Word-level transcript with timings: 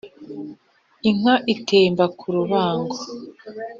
inka 1.09 1.35
itemba 1.53 2.05
ku 2.17 2.27
rubango 2.35 2.97